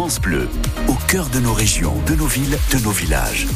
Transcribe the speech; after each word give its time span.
France 0.00 0.18
Bleu, 0.18 0.48
au 0.88 0.94
cœur 1.08 1.28
de 1.28 1.40
nos 1.40 1.52
régions, 1.52 1.94
de 2.06 2.14
nos 2.14 2.24
villes, 2.24 2.56
de 2.72 2.78
nos 2.78 2.90
villages. 2.90 3.46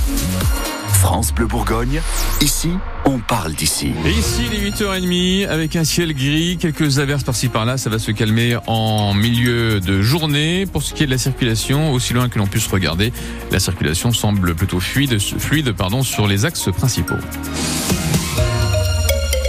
France 0.88 1.32
Bleu 1.32 1.46
Bourgogne, 1.46 2.02
ici, 2.42 2.68
on 3.06 3.18
parle 3.18 3.54
d'ici. 3.54 3.92
Ici, 4.04 4.42
les 4.52 4.70
8h30, 4.70 5.48
avec 5.48 5.74
un 5.74 5.84
ciel 5.84 6.12
gris, 6.12 6.58
quelques 6.60 6.98
averses 6.98 7.24
par-ci 7.24 7.48
par-là, 7.48 7.78
ça 7.78 7.88
va 7.88 7.98
se 7.98 8.10
calmer 8.10 8.58
en 8.66 9.14
milieu 9.14 9.80
de 9.80 10.02
journée. 10.02 10.66
Pour 10.70 10.82
ce 10.82 10.92
qui 10.92 11.04
est 11.04 11.06
de 11.06 11.12
la 11.12 11.18
circulation, 11.18 11.94
aussi 11.94 12.12
loin 12.12 12.28
que 12.28 12.38
l'on 12.38 12.46
puisse 12.46 12.66
regarder, 12.66 13.10
la 13.50 13.58
circulation 13.58 14.12
semble 14.12 14.54
plutôt 14.54 14.80
fluide, 14.80 15.18
fluide 15.18 15.72
pardon, 15.72 16.02
sur 16.02 16.26
les 16.26 16.44
axes 16.44 16.68
principaux. 16.76 17.14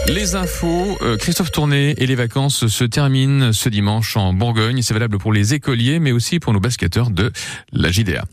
Les 0.07 0.35
infos, 0.35 0.97
euh, 1.01 1.17
Christophe 1.17 1.51
Tourné 1.51 1.95
et 1.97 2.05
les 2.05 2.13
vacances 2.13 2.67
se 2.67 2.83
terminent 2.83 3.51
ce 3.51 3.69
dimanche 3.69 4.15
en 4.17 4.33
Bourgogne. 4.33 4.83
C'est 4.83 4.93
valable 4.93 5.17
pour 5.17 5.33
les 5.33 5.55
écoliers, 5.55 5.99
mais 5.99 6.11
aussi 6.11 6.39
pour 6.39 6.53
nos 6.53 6.59
basketteurs 6.59 7.09
de 7.09 7.31
la 7.71 7.91
JDA. 7.91 8.25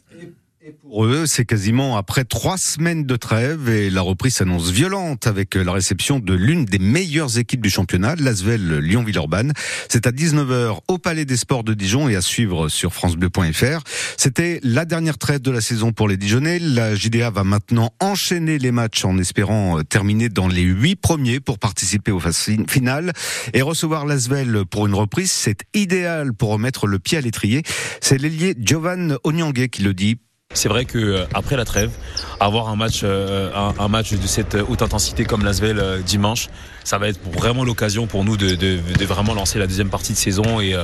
Pour 0.93 1.07
eux, 1.07 1.25
c'est 1.25 1.47
quasiment 1.47 1.97
après 1.97 2.25
trois 2.25 2.59
semaines 2.59 3.07
de 3.07 3.17
trêve 3.17 3.71
et 3.71 3.89
la 3.89 4.03
reprise 4.03 4.35
s'annonce 4.35 4.71
violente 4.71 5.27
avec 5.27 5.55
la 5.55 5.73
réception 5.73 6.19
de 6.19 6.35
l'une 6.35 6.67
des 6.67 6.79
meilleures 6.79 7.39
équipes 7.39 7.63
du 7.63 7.71
championnat, 7.71 8.15
l'Asvel 8.17 8.81
Lyon-Villeurbanne. 8.81 9.55
C'est 9.89 10.07
à 10.07 10.11
19h 10.11 10.81
au 10.89 10.99
Palais 10.99 11.25
des 11.25 11.39
Sports 11.39 11.65
de 11.65 11.73
Dijon 11.73 12.11
et 12.11 12.15
à 12.15 12.21
suivre 12.21 12.69
sur 12.69 12.93
francebleu.fr. 12.93 13.83
C'était 14.19 14.61
la 14.63 14.85
dernière 14.85 15.17
trêve 15.17 15.41
de 15.41 15.51
la 15.51 15.63
saison 15.63 15.93
pour 15.93 16.09
les 16.09 16.19
Dijonais. 16.19 16.59
La 16.59 16.95
JDA 16.95 17.31
va 17.31 17.43
maintenant 17.43 17.95
enchaîner 17.99 18.59
les 18.59 18.71
matchs 18.71 19.07
en 19.07 19.17
espérant 19.17 19.79
euh, 19.79 19.85
terminer 19.85 20.29
dans 20.29 20.47
les 20.47 20.61
huit 20.61 20.97
premiers 20.97 21.41
pour 21.41 21.59
participer 21.59 22.13
aux 22.13 22.21
finales 22.69 23.15
et 23.55 23.63
recevoir 23.63 24.05
l'Asvel 24.05 24.67
pour 24.71 24.87
une 24.87 24.95
reprise. 24.95 25.31
C'est 25.31 25.63
idéal 25.73 26.35
pour 26.35 26.51
remettre 26.51 26.87
le 26.87 26.99
pied 26.99 27.17
à 27.17 27.23
l'étrier. 27.23 27.63
C'est 28.03 28.19
l'ailier 28.19 28.55
Giovan 28.61 29.17
Onyangé 29.25 29.71
qui 29.71 29.81
le 29.81 29.95
dit. 29.95 30.19
C'est 30.55 30.69
vrai 30.69 30.85
que 30.85 30.99
euh, 30.99 31.25
après 31.35 31.57
la 31.57 31.65
trêve, 31.65 31.91
avoir 32.41 32.69
un 32.69 32.77
match, 32.77 33.01
euh, 33.05 33.51
un, 33.79 33.89
match 33.89 34.13
de 34.13 34.27
cette 34.27 34.55
haute 34.55 34.83
intensité 34.83 35.25
comme 35.25 35.45
l'Asvel 35.45 35.79
euh, 35.79 35.99
dimanche, 36.01 36.49
ça 36.85 36.99
va 36.99 37.09
être 37.09 37.21
vraiment 37.33 37.65
l'occasion 37.65 38.07
pour 38.07 38.25
nous 38.25 38.37
de, 38.37 38.55
de, 38.55 38.79
de, 38.99 39.05
vraiment 39.05 39.35
lancer 39.35 39.59
la 39.59 39.67
deuxième 39.67 39.89
partie 39.89 40.13
de 40.13 40.19
saison 40.19 40.61
et, 40.61 40.77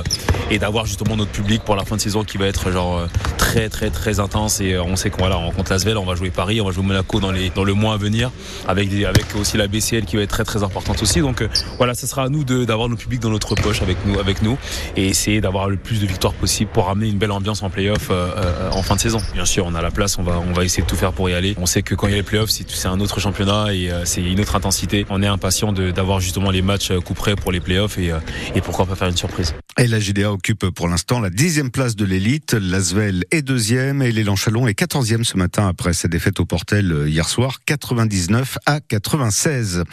et 0.51 0.59
d'avoir 0.59 0.85
justement 0.85 1.15
notre 1.15 1.31
public 1.31 1.63
pour 1.63 1.75
la 1.75 1.85
fin 1.85 1.95
de 1.95 2.01
saison 2.01 2.23
qui 2.23 2.37
va 2.37 2.47
être 2.47 2.71
genre 2.71 3.07
très 3.37 3.69
très 3.69 3.89
très 3.89 4.19
intense 4.19 4.61
et 4.61 4.77
on 4.77 4.95
sait 4.95 5.09
qu'on 5.09 5.19
voilà, 5.19 5.37
on 5.37 5.47
rencontre 5.47 5.71
l'Asvel, 5.71 5.97
on 5.97 6.05
va 6.05 6.15
jouer 6.15 6.29
Paris, 6.29 6.61
on 6.61 6.65
va 6.65 6.71
jouer 6.71 6.83
Monaco 6.83 7.19
dans 7.19 7.31
les 7.31 7.49
dans 7.49 7.63
le 7.63 7.73
mois 7.73 7.93
à 7.93 7.97
venir 7.97 8.31
avec 8.67 8.89
avec 9.05 9.35
aussi 9.35 9.57
la 9.57 9.67
BCL 9.67 10.05
qui 10.05 10.15
va 10.15 10.23
être 10.23 10.29
très 10.29 10.43
très 10.43 10.63
importante 10.63 11.01
aussi. 11.01 11.21
Donc 11.21 11.43
voilà, 11.77 11.93
ce 11.93 12.07
sera 12.07 12.23
à 12.23 12.29
nous 12.29 12.43
d'avoir 12.43 12.89
nos 12.89 12.95
publics 12.95 13.21
dans 13.21 13.29
notre 13.29 13.55
poche 13.55 13.81
avec 13.81 13.97
nous 14.05 14.19
avec 14.19 14.41
nous 14.41 14.57
et 14.95 15.07
essayer 15.07 15.41
d'avoir 15.41 15.69
le 15.69 15.77
plus 15.77 16.01
de 16.01 16.07
victoires 16.07 16.33
possible 16.33 16.71
pour 16.71 16.85
ramener 16.85 17.09
une 17.09 17.17
belle 17.17 17.31
ambiance 17.31 17.63
en 17.63 17.69
playoff 17.69 18.11
en 18.71 18.81
fin 18.83 18.95
de 18.95 19.01
saison. 19.01 19.21
Bien 19.33 19.45
sûr 19.45 19.59
on 19.65 19.75
a 19.75 19.81
la 19.81 19.91
place, 19.91 20.17
on 20.17 20.23
va, 20.23 20.39
on 20.39 20.53
va 20.53 20.63
essayer 20.63 20.83
de 20.83 20.87
tout 20.87 20.95
faire 20.95 21.13
pour 21.13 21.29
y 21.29 21.33
aller. 21.33 21.55
On 21.57 21.65
sait 21.65 21.81
que 21.81 21.95
quand 21.95 22.07
il 22.07 22.11
y 22.11 22.13
a 22.13 22.17
les 22.17 22.23
playoffs, 22.23 22.49
c'est 22.49 22.87
un 22.87 22.99
autre 22.99 23.19
championnat 23.19 23.73
et 23.73 23.91
euh, 23.91 24.05
c'est 24.05 24.21
une 24.21 24.39
autre 24.39 24.55
intensité. 24.55 25.05
On 25.09 25.21
est 25.21 25.27
impatient 25.27 25.71
d'avoir 25.91 26.19
justement 26.19 26.51
les 26.51 26.61
matchs 26.61 26.91
euh, 26.91 26.99
coup 26.99 27.13
près 27.13 27.35
pour 27.35 27.51
les 27.51 27.59
playoffs 27.59 27.97
et, 27.97 28.11
euh, 28.11 28.19
et 28.55 28.61
pourquoi 28.61 28.85
pas 28.85 28.95
faire 28.95 29.07
une 29.07 29.17
surprise. 29.17 29.53
Et 29.77 29.87
la 29.87 29.99
JDA 29.99 30.31
occupe 30.31 30.69
pour 30.69 30.87
l'instant 30.87 31.19
la 31.19 31.29
dixième 31.29 31.71
place 31.71 31.95
de 31.95 32.05
l'élite. 32.05 32.53
L'Asvel 32.53 33.23
est 33.31 33.41
deuxième 33.41 34.01
et 34.01 34.11
l'élan 34.11 34.35
Chalon 34.35 34.67
est 34.67 34.73
quatorzième 34.73 35.23
ce 35.23 35.37
matin 35.37 35.67
après 35.67 35.93
sa 35.93 36.07
défaite 36.07 36.39
au 36.39 36.45
Portel 36.45 37.05
hier 37.07 37.27
soir, 37.29 37.59
99 37.65 38.57
à 38.65 38.79
96. 38.81 39.83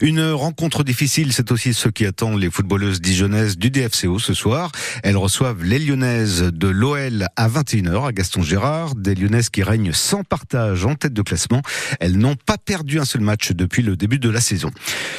Une 0.00 0.30
rencontre 0.30 0.84
difficile, 0.84 1.32
c'est 1.32 1.50
aussi 1.50 1.74
ce 1.74 1.88
qui 1.88 2.06
attend 2.06 2.36
les 2.36 2.50
footballeuses 2.50 3.00
dijonnaises 3.00 3.58
du 3.58 3.70
DFCO 3.70 4.18
ce 4.18 4.34
soir. 4.34 4.70
Elles 5.02 5.16
reçoivent 5.16 5.62
les 5.62 5.78
Lyonnaises 5.78 6.42
de 6.42 6.68
l'OL 6.68 7.26
à 7.36 7.48
21h 7.48 8.06
à 8.06 8.12
Gaston 8.12 8.42
Gérard. 8.42 8.94
Des 8.94 9.14
Lyonnaises 9.14 9.50
qui 9.50 9.62
règnent 9.62 9.92
sans 9.92 10.24
partage 10.24 10.84
en 10.84 10.94
tête 10.94 11.12
de 11.12 11.22
classement. 11.22 11.62
Elles 12.00 12.16
n'ont 12.16 12.36
pas 12.36 12.58
perdu 12.58 13.00
un 13.00 13.04
seul 13.04 13.20
match 13.20 13.52
depuis 13.52 13.82
le 13.82 13.96
début 13.96 14.18
de 14.18 14.30
la 14.30 14.40
saison. 14.40 14.70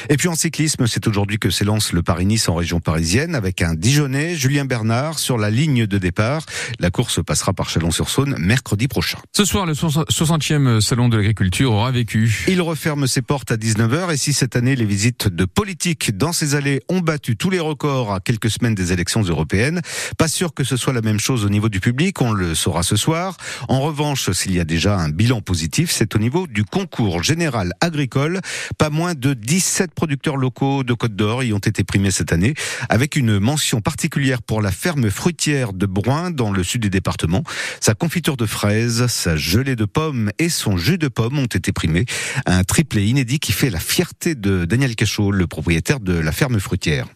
Et 0.08 0.16
puis 0.16 0.25
en 0.28 0.34
cyclisme, 0.34 0.86
c'est 0.86 1.06
aujourd'hui 1.06 1.38
que 1.38 1.50
s'élance 1.50 1.92
le 1.92 2.02
Paris-Nice 2.02 2.48
en 2.48 2.54
région 2.54 2.80
parisienne 2.80 3.34
avec 3.34 3.62
un 3.62 3.74
Dijonais, 3.74 4.34
Julien 4.34 4.64
Bernard, 4.64 5.18
sur 5.18 5.38
la 5.38 5.50
ligne 5.50 5.86
de 5.86 5.98
départ. 5.98 6.44
La 6.80 6.90
course 6.90 7.22
passera 7.24 7.52
par 7.52 7.68
Chalon-sur-Saône 7.68 8.36
mercredi 8.38 8.88
prochain. 8.88 9.18
Ce 9.32 9.44
soir, 9.44 9.66
le 9.66 9.74
60e 9.74 10.80
salon 10.80 11.08
de 11.08 11.16
l'agriculture 11.16 11.72
aura 11.72 11.90
vécu. 11.90 12.44
Il 12.48 12.62
referme 12.62 13.06
ses 13.06 13.22
portes 13.22 13.52
à 13.52 13.56
19h 13.56 14.12
et 14.12 14.16
si 14.16 14.32
cette 14.32 14.56
année 14.56 14.74
les 14.74 14.84
visites 14.84 15.28
de 15.28 15.44
politique 15.44 16.16
dans 16.16 16.32
ses 16.32 16.54
allées 16.54 16.82
ont 16.88 17.00
battu 17.00 17.36
tous 17.36 17.50
les 17.50 17.60
records 17.60 18.12
à 18.12 18.20
quelques 18.20 18.50
semaines 18.50 18.74
des 18.74 18.92
élections 18.92 19.22
européennes, 19.22 19.80
pas 20.18 20.28
sûr 20.28 20.54
que 20.54 20.64
ce 20.64 20.76
soit 20.76 20.92
la 20.92 21.02
même 21.02 21.20
chose 21.20 21.44
au 21.44 21.48
niveau 21.48 21.68
du 21.68 21.80
public, 21.80 22.20
on 22.20 22.32
le 22.32 22.54
saura 22.54 22.82
ce 22.82 22.96
soir. 22.96 23.36
En 23.68 23.80
revanche, 23.80 24.30
s'il 24.32 24.54
y 24.54 24.60
a 24.60 24.64
déjà 24.64 24.98
un 24.98 25.10
bilan 25.10 25.40
positif, 25.40 25.90
c'est 25.90 26.14
au 26.16 26.18
niveau 26.18 26.46
du 26.46 26.64
concours 26.64 27.22
général 27.22 27.72
agricole. 27.80 28.40
Pas 28.78 28.90
moins 28.90 29.14
de 29.14 29.34
17 29.34 29.94
producteurs 29.94 30.15
locaux 30.36 30.82
de 30.84 30.92
Côte 30.94 31.14
d'Or 31.14 31.44
y 31.44 31.52
ont 31.52 31.58
été 31.58 31.84
primés 31.84 32.10
cette 32.10 32.32
année, 32.32 32.54
avec 32.88 33.16
une 33.16 33.38
mention 33.38 33.80
particulière 33.80 34.42
pour 34.42 34.62
la 34.62 34.72
ferme 34.72 35.10
fruitière 35.10 35.72
de 35.72 35.86
Bruin 35.86 36.30
dans 36.30 36.50
le 36.50 36.64
sud 36.64 36.82
du 36.82 36.90
département. 36.90 37.42
Sa 37.80 37.94
confiture 37.94 38.36
de 38.36 38.46
fraises, 38.46 39.06
sa 39.06 39.36
gelée 39.36 39.76
de 39.76 39.84
pommes 39.84 40.30
et 40.38 40.48
son 40.48 40.76
jus 40.76 40.98
de 40.98 41.08
pommes 41.08 41.38
ont 41.38 41.46
été 41.46 41.72
primés. 41.72 42.06
Un 42.46 42.64
triplé 42.64 43.06
inédit 43.06 43.38
qui 43.38 43.52
fait 43.52 43.70
la 43.70 43.80
fierté 43.80 44.34
de 44.34 44.64
Daniel 44.64 44.96
Cachot, 44.96 45.30
le 45.30 45.46
propriétaire 45.46 46.00
de 46.00 46.14
la 46.14 46.32
ferme 46.32 46.58
fruitière 46.58 47.06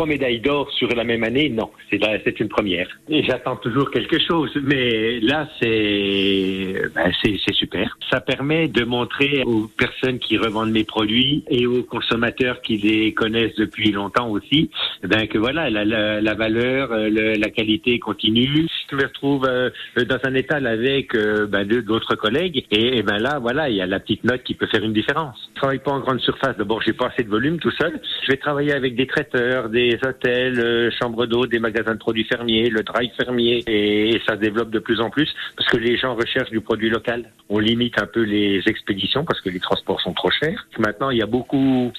trois 0.00 0.08
médailles 0.08 0.40
d'or 0.40 0.70
sur 0.72 0.88
la 0.94 1.04
même 1.04 1.24
année, 1.24 1.50
non, 1.50 1.68
c'est 1.90 2.40
une 2.40 2.48
première. 2.48 2.88
Et 3.10 3.22
j'attends 3.22 3.56
toujours 3.56 3.90
quelque 3.90 4.18
chose, 4.18 4.50
mais 4.62 5.20
là 5.20 5.46
c'est 5.60 6.72
ben, 6.94 7.12
c'est 7.22 7.52
super. 7.52 7.98
Ça 8.10 8.22
permet 8.22 8.68
de 8.68 8.82
montrer 8.84 9.42
aux 9.44 9.68
personnes 9.76 10.18
qui 10.18 10.38
revendent 10.38 10.70
mes 10.70 10.84
produits 10.84 11.44
et 11.50 11.66
aux 11.66 11.82
consommateurs 11.82 12.62
qui 12.62 12.78
les 12.78 13.12
connaissent 13.12 13.56
depuis 13.56 13.92
longtemps 13.92 14.30
aussi, 14.30 14.70
ben 15.02 15.26
que 15.26 15.36
voilà 15.36 15.68
la, 15.68 15.84
la, 15.84 16.22
la 16.22 16.34
valeur, 16.34 16.92
euh, 16.92 17.10
la 17.36 17.50
qualité 17.50 17.98
continue. 17.98 18.68
Je 18.90 18.96
me 18.96 19.02
retrouve 19.02 19.44
euh, 19.46 19.68
dans 19.96 20.18
un 20.24 20.34
étal 20.34 20.66
avec 20.66 21.14
euh, 21.14 21.46
ben, 21.46 21.68
d'autres 21.68 22.14
collègues 22.14 22.64
et, 22.70 22.98
et, 22.98 23.02
ben 23.02 23.18
là 23.18 23.38
voilà 23.38 23.68
il 23.68 23.76
y 23.76 23.82
a 23.82 23.86
la 23.86 24.00
petite 24.00 24.24
note 24.24 24.42
qui 24.44 24.54
peut 24.54 24.66
faire 24.66 24.82
une 24.82 24.94
différence. 24.94 25.36
Je 25.54 25.60
travaille 25.60 25.78
pas 25.80 25.92
en 25.92 26.00
grande 26.00 26.20
surface. 26.20 26.56
D'abord 26.56 26.80
j'ai 26.80 26.94
pas 26.94 27.08
assez 27.08 27.22
de 27.22 27.28
volume 27.28 27.58
tout 27.58 27.70
seul. 27.72 28.00
Je 28.24 28.30
vais 28.30 28.38
travailler 28.38 28.72
avec 28.72 28.96
des 28.96 29.06
traiteurs, 29.06 29.68
des 29.68 29.89
des 29.90 30.08
hôtels, 30.08 30.58
euh, 30.60 30.90
chambres 30.90 31.26
d'eau, 31.26 31.46
des 31.46 31.58
magasins 31.58 31.94
de 31.94 31.98
produits 31.98 32.24
fermiers, 32.24 32.70
le 32.70 32.82
drive 32.82 33.10
fermier, 33.16 33.62
et, 33.66 34.20
ça 34.26 34.34
se 34.34 34.40
développe 34.40 34.70
de 34.70 34.78
plus 34.78 35.00
en 35.00 35.10
plus 35.10 35.28
parce 35.56 35.68
que 35.68 35.76
les 35.78 35.96
gens 35.96 36.14
recherchent 36.14 36.50
du 36.50 36.60
produit 36.60 36.90
local. 36.90 37.24
On 37.52 37.58
limite 37.58 38.00
un 38.00 38.06
peu 38.06 38.22
les 38.22 38.62
expéditions 38.66 39.24
parce 39.24 39.40
que 39.40 39.50
les 39.50 39.58
transports 39.58 40.00
sont 40.00 40.12
trop 40.12 40.30
chers. 40.30 40.68
Maintenant, 40.78 41.10
il 41.10 41.18
y 41.18 41.22
a 41.22 41.26
beaucoup 41.26 41.92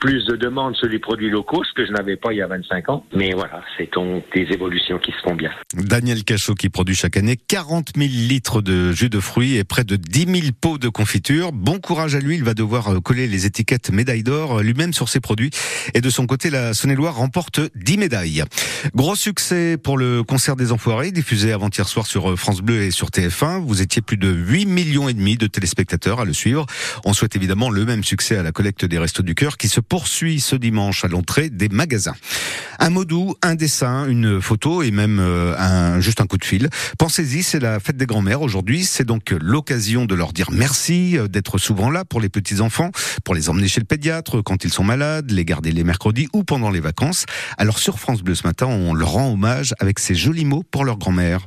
plus 0.00 0.26
de 0.26 0.36
demandes 0.36 0.76
sur 0.76 0.86
les 0.86 0.98
produits 0.98 1.30
locaux, 1.30 1.64
ce 1.64 1.72
que 1.72 1.86
je 1.86 1.92
n'avais 1.92 2.16
pas 2.16 2.34
il 2.34 2.36
y 2.36 2.42
a 2.42 2.46
25 2.46 2.90
ans. 2.90 3.04
Mais 3.16 3.32
voilà, 3.32 3.62
c'est 3.78 3.88
des 4.34 4.52
évolutions 4.52 4.98
qui 4.98 5.12
se 5.12 5.18
font 5.24 5.34
bien. 5.34 5.50
Daniel 5.72 6.24
Cachot 6.24 6.54
qui 6.54 6.68
produit 6.68 6.94
chaque 6.94 7.16
année 7.16 7.36
40 7.36 7.92
000 7.96 8.08
litres 8.28 8.60
de 8.60 8.92
jus 8.92 9.08
de 9.08 9.18
fruits 9.18 9.56
et 9.56 9.64
près 9.64 9.84
de 9.84 9.96
10 9.96 10.40
000 10.40 10.52
pots 10.60 10.76
de 10.76 10.90
confiture. 10.90 11.52
Bon 11.52 11.78
courage 11.78 12.14
à 12.14 12.20
lui, 12.20 12.36
il 12.36 12.44
va 12.44 12.52
devoir 12.52 12.88
euh, 12.88 13.00
coller 13.00 13.26
les 13.26 13.46
étiquettes 13.46 13.90
médaille 13.90 14.22
d'or 14.22 14.58
euh, 14.58 14.62
lui-même 14.62 14.92
sur 14.92 15.08
ses 15.08 15.20
produits. 15.20 15.50
Et 15.94 16.02
de 16.02 16.10
son 16.10 16.26
côté, 16.26 16.50
la 16.50 16.74
Saône-et-Loire 16.74 17.16
remporte 17.16 17.60
10 17.76 17.96
médailles. 17.96 18.44
Gros 18.94 19.14
succès 19.14 19.78
pour 19.82 19.96
le 19.96 20.22
concert 20.22 20.54
des 20.54 20.70
Enfoirés, 20.70 21.12
diffusé 21.12 21.52
avant-hier 21.52 21.88
soir 21.88 22.06
sur 22.06 22.30
euh, 22.30 22.36
France 22.36 22.60
Bleu 22.60 22.82
et 22.82 22.90
sur 22.90 23.08
TF1. 23.08 23.60
Vous 23.60 23.80
étiez 23.80 24.02
plus 24.02 24.18
de 24.18 24.28
8 24.28 24.66
millions 24.66 24.97
et 25.06 25.14
demi 25.14 25.36
de 25.36 25.46
téléspectateurs 25.46 26.20
à 26.20 26.24
le 26.24 26.32
suivre. 26.32 26.66
On 27.04 27.12
souhaite 27.12 27.36
évidemment 27.36 27.70
le 27.70 27.84
même 27.84 28.02
succès 28.02 28.36
à 28.36 28.42
la 28.42 28.50
collecte 28.50 28.86
des 28.86 28.98
Restos 28.98 29.22
du 29.22 29.34
Cœur 29.34 29.58
qui 29.58 29.68
se 29.68 29.80
poursuit 29.80 30.40
ce 30.40 30.56
dimanche 30.56 31.04
à 31.04 31.08
l'entrée 31.08 31.50
des 31.50 31.68
magasins. 31.68 32.14
Un 32.78 32.90
mot 32.90 33.04
doux, 33.04 33.34
un 33.42 33.54
dessin, 33.54 34.08
une 34.08 34.40
photo 34.40 34.82
et 34.82 34.90
même 34.90 35.18
euh, 35.20 35.54
un, 35.58 36.00
juste 36.00 36.20
un 36.20 36.26
coup 36.26 36.38
de 36.38 36.44
fil. 36.44 36.70
Pensez-y, 36.98 37.42
c'est 37.42 37.60
la 37.60 37.80
fête 37.80 37.96
des 37.96 38.06
grands-mères 38.06 38.40
aujourd'hui. 38.40 38.84
C'est 38.84 39.04
donc 39.04 39.34
l'occasion 39.40 40.06
de 40.06 40.14
leur 40.14 40.32
dire 40.32 40.50
merci, 40.50 41.18
euh, 41.18 41.28
d'être 41.28 41.58
souvent 41.58 41.90
là 41.90 42.04
pour 42.04 42.20
les 42.20 42.28
petits-enfants, 42.28 42.90
pour 43.24 43.34
les 43.34 43.50
emmener 43.50 43.68
chez 43.68 43.80
le 43.80 43.86
pédiatre 43.86 44.42
quand 44.42 44.64
ils 44.64 44.72
sont 44.72 44.84
malades, 44.84 45.30
les 45.30 45.44
garder 45.44 45.70
les 45.72 45.84
mercredis 45.84 46.28
ou 46.32 46.44
pendant 46.44 46.70
les 46.70 46.80
vacances. 46.80 47.26
Alors 47.58 47.78
sur 47.78 47.98
France 47.98 48.22
Bleu 48.22 48.34
ce 48.34 48.46
matin, 48.46 48.66
on 48.66 48.94
leur 48.94 49.10
rend 49.10 49.32
hommage 49.32 49.74
avec 49.80 49.98
ces 49.98 50.14
jolis 50.14 50.44
mots 50.44 50.64
pour 50.70 50.84
leur 50.84 50.96
grand-mère. 50.96 51.46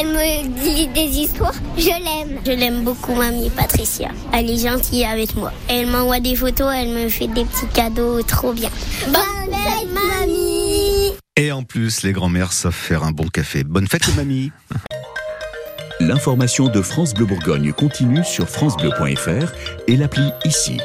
Elle 0.00 0.06
me 0.08 0.64
lit 0.64 0.86
des 0.88 1.18
histoires. 1.18 1.54
Je 1.76 1.88
l'aime. 1.88 2.38
Je 2.46 2.52
l'aime 2.52 2.84
beaucoup, 2.84 3.14
mamie 3.14 3.50
Patricia. 3.50 4.10
Elle 4.32 4.48
est 4.48 4.58
gentille 4.58 5.04
avec 5.04 5.34
moi. 5.34 5.52
Elle 5.68 5.88
m'envoie 5.88 6.20
des 6.20 6.36
photos, 6.36 6.72
elle 6.72 6.90
me 6.90 7.08
fait 7.08 7.26
des 7.26 7.44
petits 7.44 7.66
cadeaux 7.74 8.22
trop 8.22 8.52
bien. 8.52 8.70
Bonne 9.06 9.52
fête, 9.52 9.88
mamie 9.92 11.14
Et 11.36 11.50
en 11.50 11.64
plus, 11.64 12.02
les 12.04 12.12
grands-mères 12.12 12.52
savent 12.52 12.72
faire 12.72 13.02
un 13.02 13.10
bon 13.10 13.26
café. 13.26 13.64
Bonne 13.64 13.88
fête, 13.88 14.14
mamie 14.16 14.52
L'information 15.98 16.68
de 16.68 16.80
France 16.80 17.12
Bleu 17.12 17.26
Bourgogne 17.26 17.72
continue 17.72 18.22
sur 18.22 18.48
francebleu.fr 18.48 19.52
et 19.88 19.96
l'appli 19.96 20.30
ici. 20.44 20.78